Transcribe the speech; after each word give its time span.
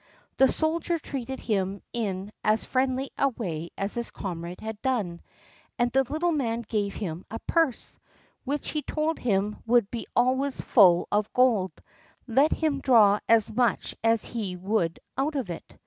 The 0.37 0.47
soldier 0.51 0.97
treated 0.97 1.39
him 1.39 1.79
in 1.93 2.31
as 2.43 2.65
friendly 2.65 3.11
a 3.19 3.29
way 3.29 3.69
as 3.77 3.93
his 3.93 4.09
comrade 4.09 4.59
had 4.59 4.81
done, 4.81 5.21
and 5.77 5.91
the 5.91 6.03
little 6.11 6.31
man 6.31 6.63
gave 6.67 6.95
him 6.95 7.23
a 7.29 7.37
purse, 7.37 7.99
which 8.43 8.69
he 8.71 8.81
told 8.81 9.19
him 9.19 9.57
would 9.67 9.91
be 9.91 10.07
always 10.15 10.59
full 10.59 11.07
of 11.11 11.31
gold, 11.33 11.73
let 12.25 12.51
him 12.51 12.81
draw 12.81 13.19
as 13.29 13.51
much 13.55 13.93
as 14.03 14.25
he 14.25 14.55
would 14.55 14.99
out 15.19 15.35
of 15.35 15.51
it. 15.51 15.77